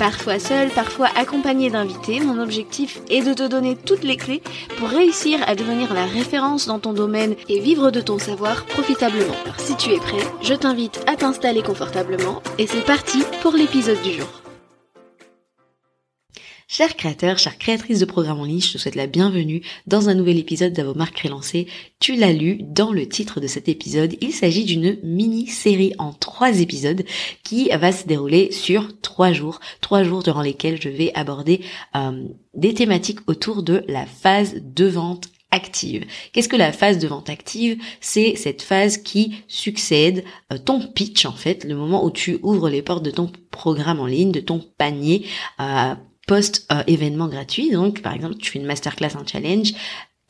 Parfois 0.00 0.38
seul, 0.38 0.70
parfois 0.70 1.08
accompagné 1.14 1.68
d'invités, 1.68 2.20
mon 2.20 2.42
objectif 2.42 3.02
est 3.10 3.20
de 3.20 3.34
te 3.34 3.46
donner 3.46 3.76
toutes 3.76 4.02
les 4.02 4.16
clés 4.16 4.42
pour 4.78 4.88
réussir 4.88 5.38
à 5.46 5.54
devenir 5.54 5.92
la 5.92 6.06
référence 6.06 6.66
dans 6.66 6.78
ton 6.78 6.94
domaine 6.94 7.34
et 7.50 7.60
vivre 7.60 7.90
de 7.90 8.00
ton 8.00 8.18
savoir 8.18 8.64
profitablement. 8.64 9.36
Alors 9.44 9.60
si 9.60 9.76
tu 9.76 9.90
es 9.90 9.98
prêt, 9.98 10.26
je 10.42 10.54
t'invite 10.54 11.04
à 11.06 11.16
t'installer 11.16 11.60
confortablement 11.60 12.40
et 12.56 12.66
c'est 12.66 12.86
parti 12.86 13.22
pour 13.42 13.52
l'épisode 13.52 14.00
du 14.00 14.12
jour. 14.12 14.39
Chers 16.72 16.94
créateurs, 16.94 17.36
chères 17.36 17.58
créatrices 17.58 17.98
de 17.98 18.04
programmes 18.04 18.38
en 18.38 18.44
ligne, 18.44 18.60
je 18.60 18.74
te 18.74 18.78
souhaite 18.78 18.94
la 18.94 19.08
bienvenue 19.08 19.60
dans 19.88 20.08
un 20.08 20.14
nouvel 20.14 20.38
épisode 20.38 20.72
de 20.72 20.84
vos 20.84 20.94
marques 20.94 21.18
relancées. 21.18 21.66
Tu 21.98 22.14
l'as 22.14 22.32
lu 22.32 22.60
dans 22.62 22.92
le 22.92 23.08
titre 23.08 23.40
de 23.40 23.48
cet 23.48 23.68
épisode. 23.68 24.14
Il 24.20 24.30
s'agit 24.30 24.64
d'une 24.64 24.96
mini-série 25.02 25.94
en 25.98 26.12
trois 26.12 26.60
épisodes 26.60 27.02
qui 27.42 27.70
va 27.70 27.90
se 27.90 28.06
dérouler 28.06 28.52
sur 28.52 29.00
trois 29.00 29.32
jours. 29.32 29.58
Trois 29.80 30.04
jours 30.04 30.22
durant 30.22 30.42
lesquels 30.42 30.80
je 30.80 30.88
vais 30.88 31.10
aborder 31.16 31.60
euh, 31.96 32.28
des 32.54 32.72
thématiques 32.72 33.28
autour 33.28 33.64
de 33.64 33.82
la 33.88 34.06
phase 34.06 34.54
de 34.62 34.86
vente 34.86 35.26
active. 35.50 36.06
Qu'est-ce 36.32 36.48
que 36.48 36.54
la 36.54 36.70
phase 36.70 36.98
de 36.98 37.08
vente 37.08 37.30
active? 37.30 37.82
C'est 38.00 38.36
cette 38.36 38.62
phase 38.62 38.96
qui 38.96 39.42
succède 39.48 40.22
euh, 40.52 40.58
ton 40.58 40.86
pitch 40.86 41.26
en 41.26 41.32
fait, 41.32 41.64
le 41.64 41.74
moment 41.74 42.04
où 42.04 42.12
tu 42.12 42.38
ouvres 42.44 42.70
les 42.70 42.82
portes 42.82 43.02
de 43.02 43.10
ton 43.10 43.32
programme 43.50 43.98
en 43.98 44.06
ligne, 44.06 44.30
de 44.30 44.38
ton 44.38 44.64
panier. 44.78 45.26
Euh, 45.58 45.96
post-événement 46.30 47.26
gratuit. 47.26 47.72
Donc, 47.72 48.02
par 48.02 48.14
exemple, 48.14 48.36
tu 48.36 48.52
fais 48.52 48.60
une 48.60 48.64
masterclass, 48.64 49.16
un 49.16 49.26
challenge, 49.26 49.72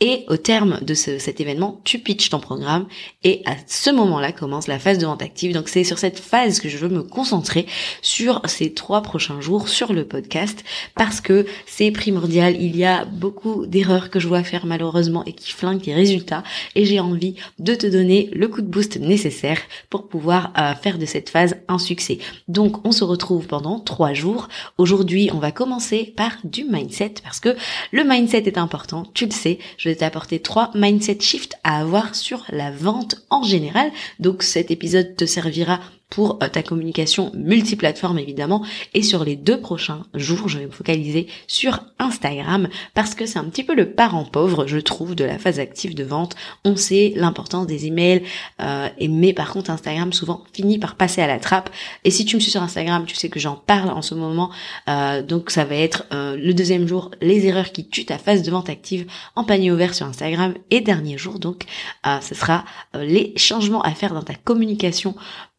et 0.00 0.24
au 0.28 0.38
terme 0.38 0.78
de 0.80 0.94
cet 0.94 1.40
événement, 1.40 1.80
tu 1.84 1.98
pitches 1.98 2.30
ton 2.30 2.40
programme 2.40 2.86
et 3.22 3.42
à 3.44 3.54
ce 3.66 3.90
moment-là 3.90 4.32
commence 4.32 4.66
la 4.66 4.78
phase 4.78 4.96
de 4.96 5.04
vente 5.04 5.20
active. 5.20 5.52
Donc 5.52 5.68
c'est 5.68 5.84
sur 5.84 5.98
cette 5.98 6.18
phase 6.18 6.58
que 6.58 6.70
je 6.70 6.78
veux 6.78 6.88
me 6.88 7.02
concentrer 7.02 7.66
sur 8.00 8.40
ces 8.46 8.72
trois 8.72 9.02
prochains 9.02 9.42
jours 9.42 9.68
sur 9.68 9.92
le 9.92 10.06
podcast 10.06 10.64
parce 10.94 11.20
que 11.20 11.44
c'est 11.66 11.90
primordial. 11.90 12.56
Il 12.58 12.76
y 12.76 12.84
a 12.84 13.04
beaucoup 13.04 13.66
d'erreurs 13.66 14.08
que 14.08 14.18
je 14.18 14.26
vois 14.26 14.42
faire 14.42 14.64
malheureusement 14.64 15.22
et 15.26 15.34
qui 15.34 15.52
flinguent 15.52 15.82
tes 15.82 15.94
résultats 15.94 16.44
et 16.74 16.86
j'ai 16.86 16.98
envie 16.98 17.34
de 17.58 17.74
te 17.74 17.86
donner 17.86 18.30
le 18.32 18.48
coup 18.48 18.62
de 18.62 18.66
boost 18.66 18.98
nécessaire 18.98 19.58
pour 19.90 20.08
pouvoir 20.08 20.52
euh, 20.58 20.74
faire 20.74 20.96
de 20.96 21.04
cette 21.04 21.28
phase 21.28 21.56
un 21.68 21.78
succès. 21.78 22.18
Donc 22.48 22.86
on 22.86 22.92
se 22.92 23.04
retrouve 23.04 23.46
pendant 23.46 23.78
trois 23.80 24.14
jours. 24.14 24.48
Aujourd'hui, 24.78 25.28
on 25.34 25.38
va 25.38 25.52
commencer 25.52 26.14
par 26.16 26.32
du 26.44 26.64
mindset 26.64 27.14
parce 27.22 27.38
que 27.38 27.54
le 27.92 28.04
mindset 28.04 28.44
est 28.46 28.56
important. 28.56 29.04
Tu 29.12 29.26
le 29.26 29.32
sais. 29.32 29.58
Je 29.76 29.89
vais 29.90 29.96
t'apporter 29.96 30.40
trois 30.40 30.70
mindset 30.74 31.20
shifts 31.20 31.56
à 31.64 31.80
avoir 31.80 32.14
sur 32.14 32.44
la 32.50 32.70
vente 32.70 33.16
en 33.30 33.42
général. 33.42 33.90
Donc 34.18 34.42
cet 34.42 34.70
épisode 34.70 35.16
te 35.16 35.26
servira 35.26 35.80
pour 36.10 36.38
euh, 36.42 36.48
ta 36.48 36.62
communication 36.62 37.30
multiplateforme 37.34 38.18
évidemment 38.18 38.64
et 38.92 39.02
sur 39.02 39.24
les 39.24 39.36
deux 39.36 39.60
prochains 39.60 40.02
jours 40.14 40.48
je 40.48 40.58
vais 40.58 40.66
me 40.66 40.72
focaliser 40.72 41.28
sur 41.46 41.80
Instagram 41.98 42.68
parce 42.94 43.14
que 43.14 43.26
c'est 43.26 43.38
un 43.38 43.44
petit 43.44 43.64
peu 43.64 43.74
le 43.74 43.92
parent 43.92 44.24
pauvre 44.24 44.66
je 44.66 44.78
trouve 44.78 45.14
de 45.14 45.24
la 45.24 45.38
phase 45.38 45.60
active 45.60 45.94
de 45.94 46.04
vente. 46.04 46.34
On 46.64 46.76
sait 46.76 47.12
l'importance 47.16 47.66
des 47.66 47.86
emails 47.86 48.22
euh, 48.60 48.88
et 48.98 49.08
mais 49.08 49.32
par 49.32 49.52
contre 49.52 49.70
Instagram 49.70 50.12
souvent 50.12 50.42
finit 50.52 50.78
par 50.78 50.96
passer 50.96 51.22
à 51.22 51.26
la 51.26 51.38
trappe. 51.38 51.70
Et 52.04 52.10
si 52.10 52.24
tu 52.24 52.36
me 52.36 52.40
suis 52.40 52.50
sur 52.50 52.62
Instagram 52.62 53.04
tu 53.06 53.14
sais 53.14 53.28
que 53.28 53.40
j'en 53.40 53.54
parle 53.54 53.90
en 53.90 54.02
ce 54.02 54.14
moment 54.14 54.50
euh, 54.88 55.22
donc 55.22 55.50
ça 55.50 55.64
va 55.64 55.76
être 55.76 56.04
le 56.10 56.52
deuxième 56.52 56.88
jour 56.88 57.10
les 57.20 57.46
erreurs 57.46 57.70
qui 57.70 57.88
tuent 57.88 58.06
ta 58.06 58.18
phase 58.18 58.42
de 58.42 58.50
vente 58.50 58.68
active 58.68 59.06
en 59.36 59.44
panier 59.44 59.70
ouvert 59.70 59.94
sur 59.94 60.06
Instagram. 60.06 60.54
Et 60.70 60.80
dernier 60.80 61.16
jour 61.16 61.38
donc 61.38 61.64
ce 62.04 62.34
sera 62.34 62.64
les 62.94 63.32
changements 63.36 63.82
à 63.82 63.92
faire 63.92 64.12
dans 64.12 64.22
ta 64.22 64.34
communication 64.34 65.14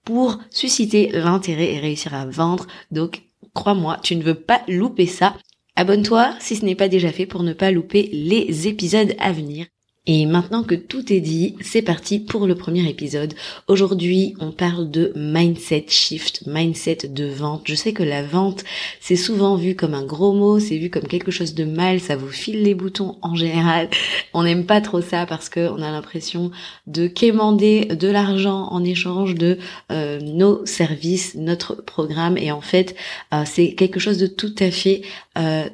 pour 0.06 0.40
susciter 0.50 1.10
l'intérêt 1.12 1.74
et 1.74 1.80
réussir 1.80 2.14
à 2.14 2.26
vendre. 2.26 2.68
Donc, 2.92 3.24
crois-moi, 3.54 4.00
tu 4.04 4.16
ne 4.16 4.24
veux 4.24 4.36
pas 4.36 4.62
louper 4.68 5.06
ça. 5.06 5.36
Abonne-toi 5.76 6.36
si 6.40 6.56
ce 6.56 6.66
n'est 6.66 6.76
pas 6.76 6.90
déjà 6.90 7.12
fait 7.12 7.26
pour 7.26 7.44
ne 7.44 7.54
pas 7.54 7.72
louper 7.72 8.10
les 8.12 8.68
épisodes 8.68 9.16
à 9.20 9.32
venir. 9.32 9.68
Et 10.08 10.26
maintenant 10.26 10.64
que 10.64 10.74
tout 10.74 11.14
est 11.14 11.20
dit, 11.20 11.56
c'est 11.62 11.84
parti 11.84 12.18
pour 12.18 12.48
le 12.48 12.56
premier 12.56 12.90
épisode. 12.90 13.36
Aujourd'hui, 13.68 14.34
on 14.40 14.52
parle 14.52 14.90
de 14.90 15.14
mindset 15.16 15.86
shift, 15.90 16.48
mindset 16.48 17.08
de 17.08 17.26
vente. 17.26 17.62
Je 17.66 17.76
sais 17.76 17.94
que 17.94 18.02
la 18.02 18.24
vente, 18.24 18.64
c'est 19.00 19.16
souvent 19.16 19.56
vu 19.56 19.76
comme 19.76 19.94
un 19.94 20.04
gros 20.04 20.34
mot, 20.34 20.60
c'est 20.60 20.80
vu 20.80 20.90
comme 20.90 21.06
quelque 21.06 21.30
chose 21.30 21.54
de 21.54 21.66
mal, 21.66 22.00
ça 22.00 22.16
vous 22.16 22.30
file 22.30 22.64
les 22.64 22.74
boutons 22.74 23.20
en 23.22 23.36
général. 23.36 23.92
On 24.34 24.42
n'aime 24.42 24.66
pas 24.66 24.82
trop 24.82 25.02
ça 25.02 25.28
parce 25.28 25.50
qu'on 25.50 25.84
a 25.84 25.92
l'impression 25.92 26.50
de 26.88 27.06
quémander 27.06 27.86
de 27.86 28.08
l'argent 28.08 28.70
en 28.72 28.84
échange 28.84 29.36
de 29.36 29.60
euh, 29.92 30.20
nos 30.20 30.66
services, 30.66 31.36
notre 31.36 31.76
programme. 31.76 32.40
Et 32.40 32.52
en 32.52 32.62
fait, 32.62 32.96
euh, 33.36 33.44
c'est 33.46 33.76
quelque 33.76 34.00
chose 34.00 34.18
de 34.18 34.26
tout 34.26 34.56
à 34.58 34.72
fait 34.72 35.04
euh, 35.38 35.70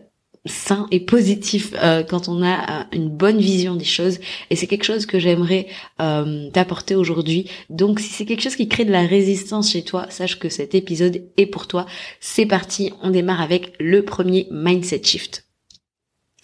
sain 0.45 0.87
et 0.91 0.99
positif 0.99 1.73
euh, 1.75 2.03
quand 2.03 2.27
on 2.27 2.43
a 2.43 2.81
euh, 2.81 2.83
une 2.93 3.09
bonne 3.09 3.39
vision 3.39 3.75
des 3.75 3.85
choses. 3.85 4.19
Et 4.49 4.55
c'est 4.55 4.67
quelque 4.67 4.83
chose 4.83 5.05
que 5.05 5.19
j'aimerais 5.19 5.67
euh, 6.01 6.49
t'apporter 6.51 6.95
aujourd'hui. 6.95 7.49
Donc 7.69 7.99
si 7.99 8.09
c'est 8.09 8.25
quelque 8.25 8.43
chose 8.43 8.55
qui 8.55 8.67
crée 8.67 8.85
de 8.85 8.91
la 8.91 9.05
résistance 9.05 9.71
chez 9.71 9.83
toi 9.83 10.05
sache 10.09 10.39
que 10.39 10.49
cet 10.49 10.75
épisode 10.75 11.23
est 11.37 11.45
pour 11.45 11.67
toi. 11.67 11.85
C'est 12.19 12.45
parti 12.45 12.93
on 13.01 13.09
démarre 13.09 13.41
avec 13.41 13.73
le 13.79 14.03
premier 14.03 14.47
mindset 14.51 15.01
shift 15.03 15.46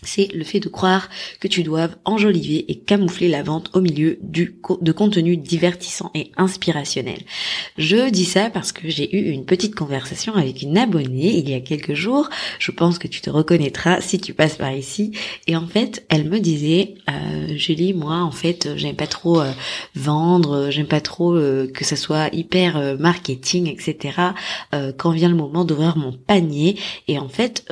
c'est 0.01 0.33
le 0.33 0.43
fait 0.43 0.59
de 0.59 0.69
croire 0.69 1.09
que 1.39 1.47
tu 1.47 1.63
doives 1.63 1.95
enjoliver 2.05 2.65
et 2.71 2.79
camoufler 2.79 3.29
la 3.29 3.43
vente 3.43 3.69
au 3.73 3.81
milieu 3.81 4.17
du 4.21 4.57
de 4.81 4.91
contenu 4.91 5.37
divertissant 5.37 6.11
et 6.13 6.31
inspirationnel. 6.37 7.19
Je 7.77 8.09
dis 8.09 8.25
ça 8.25 8.49
parce 8.49 8.71
que 8.71 8.89
j'ai 8.89 9.15
eu 9.15 9.31
une 9.31 9.45
petite 9.45 9.75
conversation 9.75 10.35
avec 10.35 10.61
une 10.61 10.77
abonnée 10.77 11.37
il 11.37 11.49
y 11.49 11.53
a 11.53 11.61
quelques 11.61 11.93
jours. 11.93 12.29
Je 12.59 12.71
pense 12.71 12.99
que 12.99 13.07
tu 13.07 13.21
te 13.21 13.29
reconnaîtras 13.29 14.01
si 14.01 14.19
tu 14.19 14.33
passes 14.33 14.57
par 14.57 14.73
ici. 14.73 15.11
Et 15.47 15.55
en 15.55 15.67
fait, 15.67 16.05
elle 16.09 16.29
me 16.29 16.39
disait, 16.39 16.95
euh, 17.09 17.55
Julie, 17.55 17.93
moi, 17.93 18.17
en 18.17 18.31
fait, 18.31 18.69
j'aime 18.75 18.95
pas 18.95 19.07
trop 19.07 19.41
euh, 19.41 19.51
vendre, 19.95 20.69
j'aime 20.69 20.87
pas 20.87 21.01
trop 21.01 21.35
euh, 21.35 21.67
que 21.71 21.85
ça 21.85 21.95
soit 21.95 22.33
hyper 22.33 22.77
euh, 22.77 22.97
marketing, 22.97 23.67
etc. 23.67 24.17
quand 24.97 25.11
vient 25.11 25.29
le 25.29 25.35
moment 25.35 25.65
d'ouvrir 25.65 25.97
mon 25.97 26.11
panier. 26.11 26.77
Et 27.07 27.19
en 27.19 27.29
fait, 27.29 27.65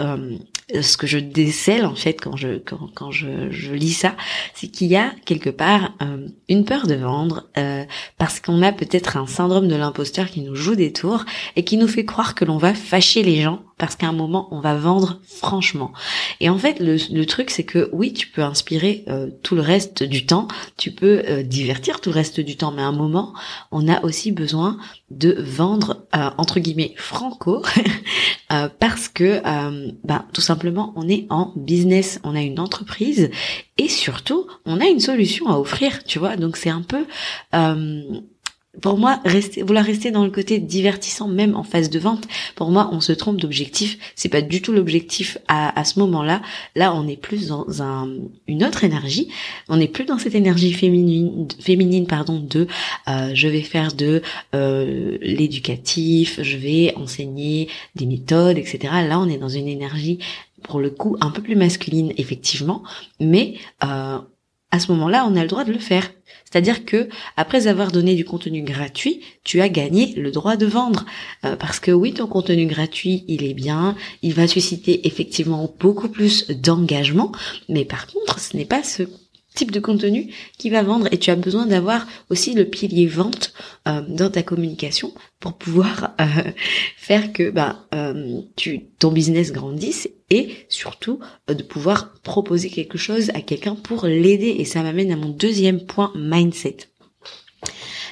ce 0.81 0.97
que 0.97 1.07
je 1.07 1.17
décèle 1.17 1.85
en 1.85 1.95
fait 1.95 2.13
quand 2.13 2.35
je 2.35 2.57
quand, 2.59 2.89
quand 2.93 3.11
je, 3.11 3.49
je 3.49 3.73
lis 3.73 3.93
ça, 3.93 4.15
c'est 4.53 4.67
qu'il 4.67 4.87
y 4.87 4.95
a 4.95 5.11
quelque 5.25 5.49
part 5.49 5.93
euh, 6.01 6.27
une 6.49 6.65
peur 6.65 6.87
de 6.87 6.95
vendre 6.95 7.47
euh, 7.57 7.83
parce 8.17 8.39
qu'on 8.39 8.61
a 8.61 8.71
peut-être 8.71 9.17
un 9.17 9.27
syndrome 9.27 9.67
de 9.67 9.75
l'imposteur 9.75 10.27
qui 10.27 10.41
nous 10.41 10.55
joue 10.55 10.75
des 10.75 10.93
tours 10.93 11.25
et 11.55 11.63
qui 11.63 11.77
nous 11.77 11.87
fait 11.87 12.05
croire 12.05 12.35
que 12.35 12.45
l'on 12.45 12.57
va 12.57 12.73
fâcher 12.73 13.23
les 13.23 13.41
gens 13.41 13.61
parce 13.81 13.95
qu'à 13.95 14.07
un 14.07 14.13
moment 14.13 14.47
on 14.51 14.59
va 14.59 14.75
vendre 14.75 15.19
franchement. 15.25 15.91
Et 16.39 16.49
en 16.49 16.57
fait 16.59 16.79
le, 16.79 17.25
truc 17.25 17.49
c'est 17.49 17.63
que 17.63 17.89
oui 17.91 18.13
tu 18.13 18.27
peux 18.27 18.43
inspirer 18.43 19.03
euh, 19.07 19.31
tout 19.41 19.55
le 19.55 19.61
reste 19.61 20.03
du 20.03 20.27
temps, 20.27 20.47
tu 20.77 20.91
peux 20.91 21.41
divertir 21.43 21.99
tout 21.99 22.11
le 22.11 22.15
reste 22.15 22.39
du 22.39 22.55
temps, 22.57 22.71
mais 22.71 22.83
à 22.83 22.85
un 22.85 22.91
moment 22.91 23.33
on 23.71 23.89
a 23.89 24.03
aussi 24.03 24.31
besoin 24.31 24.77
de 25.09 25.35
vendre 25.39 26.05
entre 26.13 26.59
guillemets 26.59 26.93
franco 26.95 27.63
parce 28.79 29.07
que 29.07 29.41
ben 30.05 30.25
tout 30.31 30.41
simplement 30.41 30.93
on 30.95 31.09
est 31.09 31.25
en 31.31 31.51
business, 31.55 32.19
on 32.23 32.35
a 32.35 32.41
une 32.41 32.59
entreprise 32.59 33.31
et 33.79 33.89
surtout 33.89 34.45
on 34.65 34.79
a 34.79 34.85
une 34.85 34.99
solution 34.99 35.47
à 35.47 35.57
offrir, 35.57 36.03
tu 36.03 36.19
vois. 36.19 36.37
Donc 36.37 36.57
c'est 36.57 36.69
un 36.69 36.83
peu 36.83 37.05
euh, 37.55 38.03
pour 38.79 38.97
moi, 38.97 39.19
rester, 39.25 39.63
vouloir 39.63 39.83
rester 39.83 40.11
dans 40.11 40.23
le 40.23 40.31
côté 40.31 40.59
divertissant, 40.59 41.27
même 41.27 41.55
en 41.55 41.63
phase 41.63 41.89
de 41.89 41.99
vente, 41.99 42.25
pour 42.55 42.71
moi, 42.71 42.89
on 42.93 43.01
se 43.01 43.11
trompe 43.11 43.41
d'objectif. 43.41 43.97
C'est 44.15 44.29
pas 44.29 44.41
du 44.41 44.61
tout 44.61 44.71
l'objectif 44.71 45.37
à, 45.49 45.77
à, 45.77 45.83
ce 45.83 45.99
moment-là. 45.99 46.41
Là, 46.75 46.95
on 46.95 47.05
est 47.07 47.17
plus 47.17 47.47
dans 47.47 47.81
un, 47.81 48.09
une 48.47 48.63
autre 48.63 48.85
énergie. 48.85 49.27
On 49.67 49.77
n'est 49.77 49.89
plus 49.89 50.05
dans 50.05 50.17
cette 50.17 50.35
énergie 50.35 50.71
féminine, 50.71 51.47
féminine 51.59 52.07
pardon, 52.07 52.39
de 52.39 52.67
euh, 53.09 53.31
je 53.33 53.49
vais 53.49 53.61
faire 53.61 53.93
de 53.93 54.21
euh, 54.55 55.17
l'éducatif, 55.21 56.39
je 56.41 56.55
vais 56.55 56.93
enseigner 56.95 57.67
des 57.95 58.05
méthodes, 58.05 58.57
etc. 58.57 58.79
Là, 59.07 59.19
on 59.19 59.27
est 59.27 59.37
dans 59.37 59.49
une 59.49 59.67
énergie 59.67 60.19
pour 60.63 60.79
le 60.79 60.91
coup 60.91 61.17
un 61.21 61.31
peu 61.31 61.41
plus 61.41 61.55
masculine 61.55 62.13
effectivement, 62.17 62.83
mais 63.19 63.55
euh, 63.83 64.19
à 64.71 64.79
ce 64.79 64.91
moment-là, 64.91 65.27
on 65.29 65.35
a 65.35 65.41
le 65.41 65.47
droit 65.47 65.63
de 65.63 65.71
le 65.71 65.79
faire. 65.79 66.09
C'est-à-dire 66.45 66.85
que 66.85 67.07
après 67.37 67.67
avoir 67.67 67.91
donné 67.91 68.15
du 68.15 68.25
contenu 68.25 68.61
gratuit, 68.61 69.21
tu 69.43 69.61
as 69.61 69.69
gagné 69.69 70.13
le 70.15 70.31
droit 70.31 70.57
de 70.57 70.65
vendre. 70.65 71.05
Euh, 71.45 71.55
parce 71.55 71.79
que 71.79 71.91
oui, 71.91 72.13
ton 72.13 72.27
contenu 72.27 72.65
gratuit, 72.65 73.23
il 73.27 73.43
est 73.43 73.53
bien, 73.53 73.95
il 74.21 74.33
va 74.33 74.47
susciter 74.47 75.07
effectivement 75.07 75.73
beaucoup 75.79 76.09
plus 76.09 76.47
d'engagement, 76.49 77.31
mais 77.69 77.85
par 77.85 78.07
contre, 78.07 78.39
ce 78.39 78.57
n'est 78.57 78.65
pas 78.65 78.83
ce 78.83 79.03
type 79.53 79.71
de 79.71 79.79
contenu 79.79 80.33
qui 80.57 80.69
va 80.69 80.83
vendre. 80.83 81.07
Et 81.11 81.17
tu 81.17 81.29
as 81.29 81.35
besoin 81.35 81.65
d'avoir 81.65 82.07
aussi 82.29 82.53
le 82.53 82.65
pilier 82.65 83.07
vente 83.07 83.53
euh, 83.87 84.01
dans 84.07 84.29
ta 84.29 84.43
communication 84.43 85.13
pour 85.39 85.53
pouvoir 85.53 86.15
euh, 86.19 86.51
faire 86.97 87.33
que 87.33 87.49
bah, 87.49 87.85
euh, 87.93 88.41
tu, 88.55 88.85
ton 88.99 89.11
business 89.11 89.51
grandisse 89.51 90.09
et 90.29 90.65
surtout 90.69 91.19
de 91.47 91.63
pouvoir 91.63 92.13
proposer 92.23 92.69
quelque 92.69 92.97
chose 92.97 93.29
à 93.31 93.41
quelqu'un 93.41 93.75
pour 93.75 94.05
l'aider. 94.05 94.55
Et 94.59 94.65
ça 94.65 94.83
m'amène 94.83 95.11
à 95.11 95.17
mon 95.17 95.29
deuxième 95.29 95.85
point 95.85 96.11
mindset. 96.15 96.77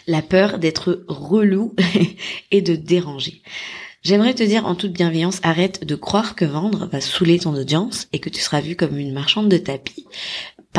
La 0.08 0.22
peur 0.22 0.60
d'être 0.60 1.06
relou 1.08 1.76
et 2.52 2.62
de 2.62 2.76
déranger. 2.76 3.42
J'aimerais 4.02 4.34
te 4.34 4.44
dire 4.44 4.66
en 4.66 4.76
toute 4.76 4.94
bienveillance, 4.94 5.40
arrête 5.44 5.86
de 5.86 5.96
croire 5.96 6.36
que 6.36 6.46
vendre 6.46 6.88
va 6.88 7.02
saouler 7.02 7.38
ton 7.38 7.54
audience 7.54 8.08
et 8.14 8.20
que 8.20 8.30
tu 8.30 8.40
seras 8.40 8.62
vu 8.62 8.78
comme 8.78 8.98
une 8.98 9.12
marchande 9.12 9.50
de 9.50 9.58
tapis 9.58 10.06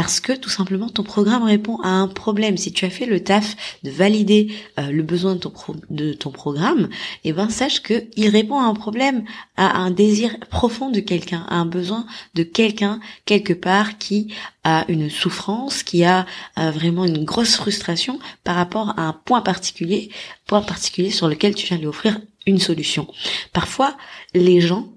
parce 0.00 0.18
que 0.18 0.32
tout 0.32 0.48
simplement 0.48 0.88
ton 0.88 1.02
programme 1.02 1.42
répond 1.42 1.76
à 1.82 1.90
un 1.90 2.08
problème. 2.08 2.56
Si 2.56 2.72
tu 2.72 2.86
as 2.86 2.90
fait 2.90 3.04
le 3.04 3.22
taf 3.22 3.54
de 3.82 3.90
valider 3.90 4.50
euh, 4.78 4.90
le 4.90 5.02
besoin 5.02 5.34
de 5.34 5.40
ton, 5.40 5.52
de 5.90 6.14
ton 6.14 6.30
programme, 6.30 6.88
eh 7.24 7.34
ben 7.34 7.50
sache 7.50 7.82
que 7.82 8.04
il 8.16 8.30
répond 8.30 8.58
à 8.58 8.64
un 8.64 8.72
problème, 8.72 9.24
à 9.58 9.76
un 9.76 9.90
désir 9.90 10.34
profond 10.48 10.88
de 10.88 11.00
quelqu'un, 11.00 11.44
à 11.50 11.56
un 11.56 11.66
besoin 11.66 12.06
de 12.32 12.44
quelqu'un 12.44 12.98
quelque 13.26 13.52
part 13.52 13.98
qui 13.98 14.32
a 14.64 14.86
une 14.88 15.10
souffrance, 15.10 15.82
qui 15.82 16.02
a 16.02 16.24
euh, 16.58 16.70
vraiment 16.70 17.04
une 17.04 17.26
grosse 17.26 17.56
frustration 17.56 18.18
par 18.42 18.56
rapport 18.56 18.98
à 18.98 19.02
un 19.02 19.12
point 19.12 19.42
particulier, 19.42 20.10
point 20.46 20.62
particulier 20.62 21.10
sur 21.10 21.28
lequel 21.28 21.54
tu 21.54 21.66
viens 21.66 21.76
lui 21.76 21.86
offrir 21.86 22.18
une 22.46 22.58
solution. 22.58 23.06
Parfois, 23.52 23.98
les 24.32 24.62
gens 24.62 24.94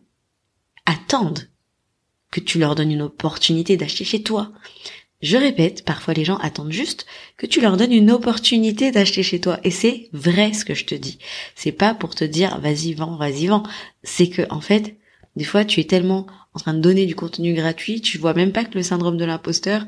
attendent 0.85 1.49
que 2.33 2.39
tu 2.39 2.57
leur 2.57 2.73
donnes 2.73 2.91
une 2.91 3.03
opportunité 3.03 3.77
d'acheter 3.77 4.03
chez 4.03 4.23
toi. 4.23 4.51
Je 5.21 5.37
répète, 5.37 5.85
parfois 5.85 6.15
les 6.15 6.25
gens 6.25 6.37
attendent 6.37 6.71
juste 6.71 7.05
que 7.37 7.45
tu 7.45 7.61
leur 7.61 7.77
donnes 7.77 7.93
une 7.93 8.09
opportunité 8.09 8.91
d'acheter 8.91 9.21
chez 9.21 9.39
toi. 9.39 9.59
Et 9.63 9.69
c'est 9.69 10.09
vrai 10.13 10.51
ce 10.51 10.65
que 10.65 10.73
je 10.73 10.85
te 10.85 10.95
dis. 10.95 11.19
C'est 11.53 11.71
pas 11.71 11.93
pour 11.93 12.15
te 12.15 12.23
dire 12.23 12.59
vas-y 12.59 12.95
vends, 12.95 13.17
vas-y 13.17 13.45
vends. 13.45 13.63
C'est 14.01 14.29
que, 14.29 14.41
en 14.49 14.61
fait, 14.61 14.95
des 15.35 15.43
fois 15.43 15.63
tu 15.63 15.79
es 15.79 15.83
tellement 15.83 16.25
en 16.55 16.59
train 16.59 16.73
de 16.73 16.81
donner 16.81 17.05
du 17.05 17.15
contenu 17.15 17.53
gratuit, 17.53 18.01
tu 18.01 18.17
vois 18.17 18.33
même 18.33 18.51
pas 18.51 18.65
que 18.65 18.73
le 18.73 18.83
syndrome 18.83 19.17
de 19.17 19.25
l'imposteur 19.25 19.85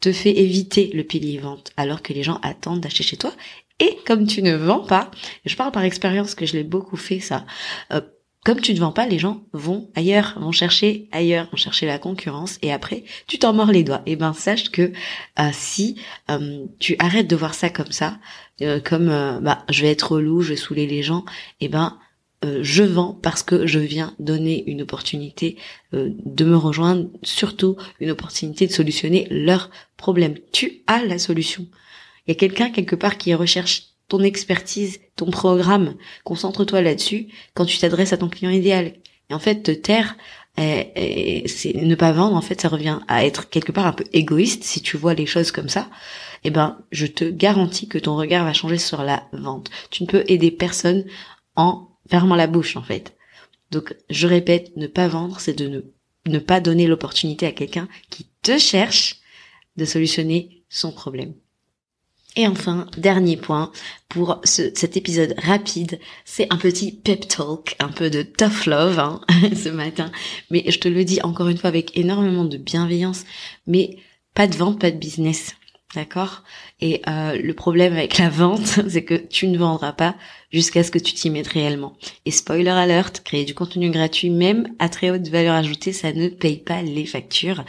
te 0.00 0.12
fait 0.12 0.38
éviter 0.38 0.90
le 0.92 1.04
pilier 1.04 1.38
vente 1.38 1.72
alors 1.78 2.02
que 2.02 2.12
les 2.12 2.22
gens 2.22 2.38
attendent 2.42 2.82
d'acheter 2.82 3.02
chez 3.02 3.16
toi. 3.16 3.32
Et 3.80 3.96
comme 4.06 4.26
tu 4.26 4.42
ne 4.42 4.54
vends 4.54 4.84
pas, 4.84 5.10
je 5.46 5.56
parle 5.56 5.72
par 5.72 5.84
expérience 5.84 6.34
que 6.34 6.44
je 6.44 6.52
l'ai 6.52 6.64
beaucoup 6.64 6.96
fait 6.96 7.20
ça, 7.20 7.46
euh, 7.92 8.02
comme 8.44 8.60
tu 8.60 8.72
ne 8.72 8.78
vends 8.78 8.92
pas, 8.92 9.06
les 9.06 9.18
gens 9.18 9.42
vont 9.52 9.90
ailleurs, 9.94 10.38
vont 10.40 10.52
chercher 10.52 11.08
ailleurs, 11.12 11.48
vont 11.50 11.56
chercher 11.56 11.86
la 11.86 11.98
concurrence 11.98 12.58
et 12.62 12.72
après 12.72 13.04
tu 13.26 13.38
t'en 13.38 13.52
mords 13.52 13.72
les 13.72 13.82
doigts. 13.82 14.02
Et 14.06 14.12
eh 14.12 14.16
ben 14.16 14.32
sache 14.32 14.70
que 14.70 14.92
euh, 15.38 15.50
si 15.52 15.96
euh, 16.30 16.64
tu 16.78 16.96
arrêtes 16.98 17.26
de 17.28 17.36
voir 17.36 17.54
ça 17.54 17.68
comme 17.68 17.92
ça, 17.92 18.18
euh, 18.62 18.80
comme 18.80 19.08
bah 19.42 19.64
je 19.68 19.82
vais 19.82 19.90
être 19.90 20.12
relou, 20.12 20.40
je 20.40 20.50
vais 20.50 20.56
saouler 20.56 20.86
les 20.86 21.02
gens, 21.02 21.24
et 21.60 21.66
eh 21.66 21.68
ben 21.68 21.98
je 22.62 22.84
vends 22.84 23.18
parce 23.20 23.42
que 23.42 23.66
je 23.66 23.80
viens 23.80 24.14
donner 24.20 24.62
une 24.70 24.82
opportunité 24.82 25.56
de 25.92 26.44
me 26.44 26.56
rejoindre, 26.56 27.08
surtout 27.24 27.76
une 27.98 28.12
opportunité 28.12 28.68
de 28.68 28.72
solutionner 28.72 29.26
leurs 29.28 29.70
problèmes. 29.96 30.36
Tu 30.52 30.84
as 30.86 31.04
la 31.04 31.18
solution. 31.18 31.66
Il 32.26 32.30
y 32.30 32.32
a 32.32 32.36
quelqu'un 32.36 32.70
quelque 32.70 32.94
part 32.94 33.18
qui 33.18 33.34
recherche 33.34 33.87
ton 34.08 34.20
expertise, 34.20 35.00
ton 35.16 35.30
programme. 35.30 35.94
Concentre-toi 36.24 36.82
là-dessus 36.82 37.28
quand 37.54 37.66
tu 37.66 37.78
t'adresses 37.78 38.12
à 38.12 38.16
ton 38.18 38.28
client 38.28 38.50
idéal. 38.50 38.94
Et 39.30 39.34
en 39.34 39.38
fait, 39.38 39.62
te 39.62 39.70
taire, 39.70 40.16
et, 40.56 41.44
c'est 41.46 41.74
ne 41.74 41.94
pas 41.94 42.12
vendre. 42.12 42.36
En 42.36 42.40
fait, 42.40 42.60
ça 42.60 42.68
revient 42.68 42.98
à 43.08 43.24
être 43.24 43.48
quelque 43.48 43.72
part 43.72 43.86
un 43.86 43.92
peu 43.92 44.04
égoïste 44.12 44.64
si 44.64 44.80
tu 44.80 44.96
vois 44.96 45.14
les 45.14 45.26
choses 45.26 45.52
comme 45.52 45.68
ça. 45.68 45.88
Eh 46.44 46.50
ben, 46.50 46.78
je 46.90 47.06
te 47.06 47.24
garantis 47.24 47.88
que 47.88 47.98
ton 47.98 48.16
regard 48.16 48.44
va 48.44 48.52
changer 48.52 48.78
sur 48.78 49.02
la 49.02 49.28
vente. 49.32 49.70
Tu 49.90 50.02
ne 50.02 50.08
peux 50.08 50.24
aider 50.26 50.50
personne 50.50 51.04
en 51.56 51.88
fermant 52.08 52.36
la 52.36 52.46
bouche, 52.46 52.76
en 52.76 52.82
fait. 52.82 53.16
Donc, 53.70 53.94
je 54.08 54.26
répète, 54.26 54.76
ne 54.76 54.86
pas 54.86 55.08
vendre, 55.08 55.40
c'est 55.40 55.58
de 55.58 55.92
ne 56.26 56.38
pas 56.38 56.60
donner 56.60 56.86
l'opportunité 56.86 57.46
à 57.46 57.52
quelqu'un 57.52 57.88
qui 58.10 58.26
te 58.42 58.58
cherche 58.58 59.16
de 59.76 59.84
solutionner 59.84 60.64
son 60.68 60.92
problème. 60.92 61.34
Et 62.38 62.46
enfin, 62.46 62.86
dernier 62.96 63.36
point 63.36 63.72
pour 64.08 64.40
cet 64.44 64.96
épisode 64.96 65.34
rapide, 65.38 65.98
c'est 66.24 66.46
un 66.52 66.56
petit 66.56 66.92
pep 66.92 67.26
talk, 67.26 67.74
un 67.80 67.88
peu 67.88 68.10
de 68.10 68.22
tough 68.22 68.66
love 68.66 69.00
hein, 69.00 69.20
ce 69.56 69.68
matin. 69.68 70.12
Mais 70.48 70.62
je 70.70 70.78
te 70.78 70.86
le 70.86 71.04
dis 71.04 71.20
encore 71.22 71.48
une 71.48 71.58
fois 71.58 71.66
avec 71.66 71.98
énormément 71.98 72.44
de 72.44 72.56
bienveillance, 72.56 73.24
mais 73.66 73.96
pas 74.34 74.46
de 74.46 74.54
vente, 74.54 74.80
pas 74.80 74.92
de 74.92 74.98
business. 74.98 75.56
D'accord? 75.94 76.42
Et 76.82 77.00
euh, 77.08 77.40
le 77.40 77.54
problème 77.54 77.94
avec 77.94 78.18
la 78.18 78.28
vente, 78.28 78.80
c'est 78.88 79.04
que 79.04 79.14
tu 79.14 79.48
ne 79.48 79.56
vendras 79.56 79.92
pas 79.92 80.14
jusqu'à 80.52 80.82
ce 80.82 80.90
que 80.90 80.98
tu 80.98 81.14
t'y 81.14 81.30
mettes 81.30 81.48
réellement. 81.48 81.96
Et 82.26 82.30
spoiler 82.30 82.68
alert, 82.68 83.22
créer 83.24 83.46
du 83.46 83.54
contenu 83.54 83.90
gratuit, 83.90 84.28
même 84.28 84.68
à 84.78 84.90
très 84.90 85.08
haute 85.10 85.26
valeur 85.28 85.54
ajoutée, 85.54 85.94
ça 85.94 86.12
ne 86.12 86.28
paye 86.28 86.58
pas 86.58 86.82
les 86.82 87.06
factures. 87.06 87.64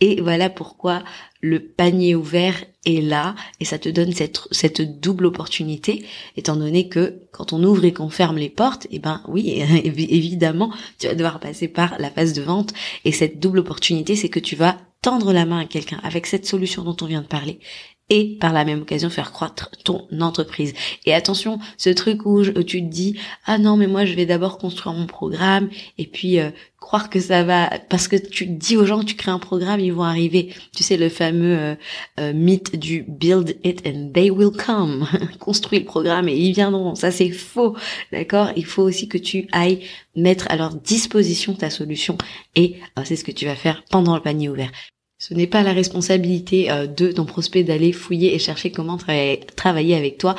Et 0.00 0.20
voilà 0.20 0.50
pourquoi 0.50 1.02
le 1.40 1.60
panier 1.60 2.14
ouvert 2.14 2.54
est 2.86 3.02
là 3.02 3.34
et 3.58 3.64
ça 3.64 3.78
te 3.78 3.88
donne 3.88 4.12
cette, 4.12 5.00
double 5.00 5.26
opportunité, 5.26 6.06
étant 6.36 6.56
donné 6.56 6.88
que 6.88 7.22
quand 7.32 7.52
on 7.52 7.62
ouvre 7.64 7.84
et 7.84 7.92
qu'on 7.92 8.08
ferme 8.08 8.38
les 8.38 8.50
portes, 8.50 8.86
eh 8.92 9.00
ben 9.00 9.20
oui, 9.26 9.50
évidemment, 9.84 10.72
tu 11.00 11.08
vas 11.08 11.14
devoir 11.14 11.40
passer 11.40 11.66
par 11.66 11.96
la 11.98 12.10
phase 12.10 12.34
de 12.34 12.42
vente. 12.42 12.72
Et 13.04 13.10
cette 13.10 13.40
double 13.40 13.58
opportunité, 13.58 14.14
c'est 14.14 14.28
que 14.28 14.40
tu 14.40 14.54
vas 14.54 14.78
tendre 15.04 15.34
la 15.34 15.44
main 15.44 15.58
à 15.58 15.64
quelqu'un 15.66 16.00
avec 16.02 16.26
cette 16.26 16.46
solution 16.46 16.82
dont 16.82 16.96
on 17.02 17.04
vient 17.04 17.20
de 17.20 17.26
parler 17.26 17.60
et 18.08 18.38
par 18.40 18.54
la 18.54 18.64
même 18.64 18.82
occasion 18.82 19.10
faire 19.10 19.32
croître 19.32 19.70
ton 19.84 20.06
entreprise. 20.20 20.72
Et 21.04 21.12
attention, 21.12 21.58
ce 21.76 21.90
truc 21.90 22.24
où, 22.24 22.42
tu 22.42 22.82
te 22.82 22.88
dis 22.88 23.18
ah 23.44 23.58
non 23.58 23.76
mais 23.76 23.86
moi 23.86 24.06
je 24.06 24.14
vais 24.14 24.24
d'abord 24.24 24.56
construire 24.56 24.94
mon 24.94 25.06
programme 25.06 25.68
et 25.98 26.06
puis 26.06 26.38
euh, 26.38 26.50
croire 26.80 27.10
que 27.10 27.20
ça 27.20 27.44
va 27.44 27.70
parce 27.90 28.08
que 28.08 28.16
tu 28.16 28.46
dis 28.46 28.78
aux 28.78 28.86
gens 28.86 29.00
que 29.00 29.04
tu 29.04 29.14
crées 29.14 29.30
un 29.30 29.38
programme 29.38 29.78
ils 29.78 29.92
vont 29.92 30.04
arriver. 30.04 30.54
Tu 30.74 30.82
sais 30.82 30.96
le 30.96 31.10
fameux 31.10 31.58
euh, 31.58 31.74
euh, 32.18 32.32
mythe 32.32 32.76
du 32.76 33.04
build 33.06 33.58
it 33.62 33.86
and 33.86 34.10
they 34.14 34.30
will 34.30 34.52
come. 34.52 35.06
Construis 35.38 35.80
le 35.80 35.84
programme 35.84 36.30
et 36.30 36.36
ils 36.36 36.54
viendront. 36.54 36.94
Ça 36.94 37.10
c'est 37.10 37.30
faux, 37.30 37.76
d'accord? 38.10 38.52
Il 38.56 38.64
faut 38.64 38.82
aussi 38.82 39.06
que 39.06 39.18
tu 39.18 39.48
ailles 39.52 39.80
mettre 40.16 40.46
à 40.50 40.56
leur 40.56 40.74
disposition 40.74 41.52
ta 41.52 41.68
solution 41.68 42.16
et 42.56 42.76
c'est 43.04 43.16
ce 43.16 43.24
que 43.24 43.32
tu 43.32 43.44
vas 43.44 43.56
faire 43.56 43.82
pendant 43.90 44.14
le 44.14 44.22
panier 44.22 44.48
ouvert. 44.48 44.70
Ce 45.16 45.32
n'est 45.32 45.46
pas 45.46 45.62
la 45.62 45.72
responsabilité 45.72 46.72
euh, 46.72 46.88
de 46.88 47.12
ton 47.12 47.24
prospect 47.24 47.62
d'aller 47.62 47.92
fouiller 47.92 48.34
et 48.34 48.40
chercher 48.40 48.72
comment 48.72 48.98
travailler 48.98 49.94
avec 49.94 50.18
toi 50.18 50.34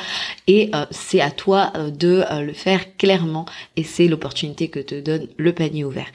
et 0.46 0.68
euh, 0.74 0.84
c'est 0.90 1.22
à 1.22 1.30
toi 1.30 1.72
euh, 1.76 1.90
de 1.90 2.22
le 2.42 2.52
faire 2.52 2.96
clairement 2.98 3.46
et 3.76 3.82
c'est 3.82 4.06
l'opportunité 4.06 4.68
que 4.68 4.78
te 4.78 5.00
donne 5.00 5.28
le 5.38 5.52
panier 5.54 5.84
ouvert. 5.84 6.06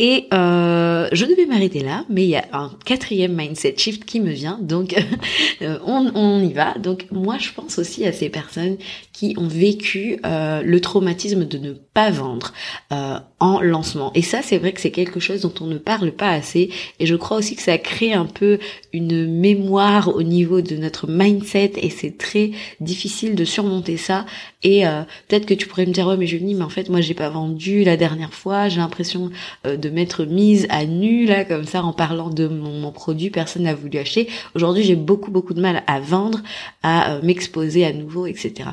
Et 0.00 0.26
je 0.32 1.24
devais 1.24 1.46
m'arrêter 1.46 1.80
là 1.80 2.04
mais 2.08 2.24
il 2.24 2.30
y 2.30 2.36
a 2.36 2.44
un 2.52 2.72
quatrième 2.84 3.32
mindset 3.32 3.74
shift 3.76 4.04
qui 4.04 4.18
me 4.20 4.32
vient 4.32 4.58
donc 4.60 4.94
on, 5.60 6.10
on, 6.14 6.42
y 6.42 6.52
va. 6.52 6.74
Donc 6.78 7.06
moi 7.12 7.36
je 7.38 7.50
pense 7.52 7.78
aussi 7.78 8.04
à 8.04 8.12
ces 8.12 8.28
personnes 8.28 8.76
qui 9.12 9.34
ont 9.38 9.48
vécu 9.48 10.18
le 10.24 10.78
traumatisme 10.80 11.44
de 11.44 11.58
ne 11.58 11.72
pas 11.72 12.10
vendre 12.10 12.52
en 12.90 13.60
lancement. 13.60 14.10
Et 14.14 14.22
ça 14.22 14.42
c'est 14.42 14.58
vrai 14.58 14.72
que 14.72 14.80
c'est 14.80 14.90
quelque 14.90 15.20
chose 15.20 15.42
dont 15.42 15.54
on 15.60 15.66
ne 15.66 15.78
parle 15.78 16.10
pas 16.10 16.30
assez 16.30 16.70
et 16.98 17.06
je 17.06 17.14
crois 17.14 17.36
aussi 17.36 17.54
que 17.54 17.62
ça 17.62 17.78
crée 17.78 17.99
un 18.08 18.26
peu 18.26 18.58
une 18.92 19.26
mémoire 19.26 20.14
au 20.14 20.22
niveau 20.22 20.60
de 20.60 20.76
notre 20.76 21.08
mindset 21.08 21.72
et 21.76 21.90
c'est 21.90 22.16
très 22.18 22.50
difficile 22.80 23.34
de 23.34 23.44
surmonter 23.44 23.96
ça. 23.96 24.26
Et 24.62 24.86
euh, 24.86 25.02
peut-être 25.28 25.46
que 25.46 25.54
tu 25.54 25.66
pourrais 25.66 25.86
me 25.86 25.92
dire 25.92 26.06
ouais 26.06 26.16
mais 26.16 26.26
Julie 26.26 26.54
mais 26.54 26.64
en 26.64 26.68
fait 26.68 26.88
moi 26.88 27.00
j'ai 27.00 27.14
pas 27.14 27.30
vendu 27.30 27.84
la 27.84 27.96
dernière 27.96 28.34
fois, 28.34 28.68
j'ai 28.68 28.78
l'impression 28.78 29.30
euh, 29.66 29.76
de 29.76 29.88
m'être 29.88 30.24
mise 30.24 30.66
à 30.70 30.84
nu 30.84 31.24
là 31.26 31.44
comme 31.44 31.64
ça 31.64 31.82
en 31.82 31.92
parlant 31.92 32.30
de 32.30 32.46
mon, 32.46 32.90
produit, 32.92 33.30
personne 33.30 33.62
n'a 33.62 33.74
voulu 33.74 33.98
acheter. 33.98 34.28
Aujourd'hui 34.54 34.82
j'ai 34.82 34.96
beaucoup 34.96 35.30
beaucoup 35.30 35.54
de 35.54 35.60
mal 35.60 35.82
à 35.86 36.00
vendre, 36.00 36.40
à 36.82 37.12
euh, 37.12 37.20
m'exposer 37.22 37.84
à 37.84 37.92
nouveau, 37.92 38.26
etc. 38.26 38.70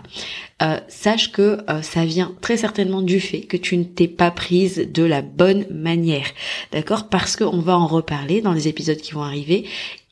sache 0.88 1.32
que 1.32 1.60
ça 1.84 2.04
vient 2.04 2.32
très 2.42 2.58
certainement 2.58 3.02
du 3.04 3.20
fait 3.20 3.42
que 3.42 3.58
tu 3.58 3.78
ne 3.78 3.84
t'es 3.84 4.08
pas 4.08 4.32
prise 4.32 4.88
de 4.92 5.04
la 5.04 5.22
bonne 5.22 5.66
manière, 5.70 6.28
d'accord? 6.72 7.10
Parce 7.10 7.36
qu'on 7.36 7.60
va 7.60 7.78
en 7.78 7.88
reparler 7.88 8.42
dans 8.42 8.54
les 8.54 8.68
épisodes 8.68 8.98
qui 8.98 9.14
vont 9.14 9.17
vont 9.18 9.24
arriver, 9.24 9.66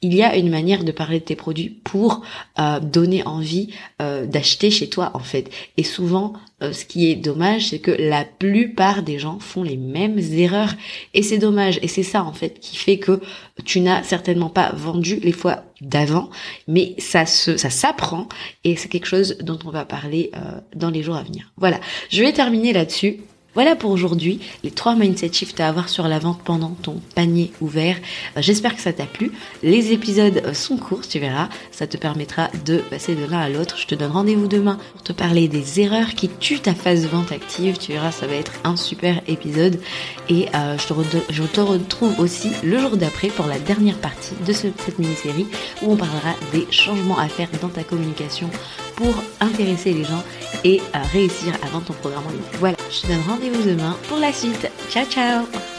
il 0.06 0.14
y 0.14 0.22
a 0.22 0.36
une 0.36 0.50
manière 0.50 0.84
de 0.84 0.92
parler 0.92 1.20
de 1.20 1.26
tes 1.26 1.36
produits 1.36 1.70
pour 1.70 2.22
euh, 2.60 2.80
donner 2.80 3.26
envie 3.26 3.70
euh, 4.02 4.26
d'acheter 4.26 4.70
chez 4.70 4.88
toi 4.88 5.12
en 5.16 5.20
fait. 5.20 5.50
Et 5.78 5.84
souvent, 5.84 6.34
euh, 6.62 6.74
ce 6.74 6.86
qui 6.86 7.10
est 7.10 7.16
dommage, 7.16 7.70
c'est 7.70 7.80
que 7.80 7.92
la 7.92 8.24
plupart 8.24 9.02
des 9.02 9.18
gens 9.18 9.40
font 9.40 9.64
les 9.64 9.78
mêmes 9.78 10.20
erreurs 10.20 10.76
et 11.14 11.24
c'est 11.24 11.40
dommage. 11.40 11.80
Et 11.82 11.88
c'est 11.88 12.04
ça 12.04 12.24
en 12.24 12.34
fait 12.34 12.60
qui 12.60 12.76
fait 12.76 13.00
que 13.00 13.20
tu 13.64 13.80
n'as 13.80 14.04
certainement 14.04 14.50
pas 14.50 14.72
vendu 14.74 15.20
les 15.24 15.32
fois 15.32 15.64
d'avant, 15.82 16.30
mais 16.68 16.94
ça 17.00 17.26
se, 17.26 17.58
ça 17.58 17.70
s'apprend 17.70 18.28
et 18.64 18.76
c'est 18.76 18.90
quelque 18.90 19.08
chose 19.08 19.38
dont 19.42 19.60
on 19.66 19.72
va 19.72 19.86
parler 19.86 20.32
dans 20.76 20.90
les 20.90 21.04
jours 21.04 21.16
à 21.16 21.24
venir. 21.24 21.52
Voilà, 21.58 21.80
je 22.10 22.22
vais 22.22 22.32
terminer 22.32 22.74
là-dessus. 22.74 23.20
Voilà 23.56 23.78
pour 23.78 23.92
aujourd'hui 23.92 24.42
les 24.66 24.72
trois 24.72 24.96
mindset 24.96 25.32
shifts 25.32 25.62
à 25.62 25.70
avoir 25.70 25.88
sur 25.88 26.10
la 26.10 26.20
vente 26.20 26.42
pendant 26.44 26.76
ton 26.82 27.02
panier 27.16 27.54
ouvert. 27.62 27.96
Euh, 28.36 28.42
j'espère 28.42 28.76
que 28.76 28.82
ça 28.82 28.92
t'a 28.92 29.06
plu. 29.06 29.32
Les 29.64 29.94
épisodes 29.94 30.42
euh, 30.46 30.54
sont 30.54 30.76
courts, 30.76 31.08
tu 31.08 31.20
verras. 31.20 31.48
Ça 31.72 31.88
te 31.88 31.96
permettra 31.96 32.50
de 32.66 32.80
passer 32.80 33.16
de 33.16 33.24
l'un 33.24 33.40
à 33.40 33.48
l'autre. 33.48 33.78
Je 33.78 33.88
te 33.88 33.96
donne 33.96 34.12
rendez-vous 34.12 34.48
demain 34.48 34.78
pour 34.92 35.04
te 35.04 35.14
parler 35.14 35.48
des 35.48 35.80
erreurs 35.80 36.16
qui 36.16 36.28
tuent 36.28 36.60
ta 36.60 36.76
phase 36.76 37.08
vente 37.08 37.32
active. 37.32 37.78
Tu 37.78 37.94
verras, 37.94 38.12
ça 38.12 38.28
va 38.28 38.36
être 38.36 38.52
un 38.66 38.76
super 38.76 39.22
épisode. 39.28 39.80
Et 40.28 40.48
euh, 40.54 40.78
je, 40.78 40.88
te 40.94 41.34
je, 41.34 41.44
te 41.44 41.62
retrouve 41.62 42.20
aussi 42.20 42.50
le 42.62 42.78
jour 42.78 42.98
d'après 42.98 43.30
pour 43.30 43.48
la 43.48 43.58
dernière 43.58 44.00
partie 44.00 44.36
de 44.46 44.52
cette 44.52 45.00
mini-série 45.00 45.48
où 45.82 45.94
on 45.94 45.96
parlera 45.96 46.34
des 46.52 46.68
changements 46.72 47.18
à 47.18 47.30
faire 47.30 47.48
dans 47.62 47.70
ta 47.70 47.86
communication 47.86 48.50
pour 48.98 49.14
intéresser 49.40 49.94
les 49.94 50.04
gens 50.04 50.24
et 50.64 50.82
réussir 51.14 51.54
à 51.64 51.68
vendre 51.68 51.86
ton 51.86 51.94
programme 51.94 52.26
en 52.28 52.32
ligne. 52.32 52.40
Voilà, 52.60 52.75
je 52.90 53.02
te 53.02 53.08
donne 53.08 53.22
rendez-vous 53.28 53.64
demain 53.64 53.98
pour 54.08 54.18
la 54.18 54.32
suite. 54.32 54.70
Ciao 54.90 55.06
ciao 55.06 55.75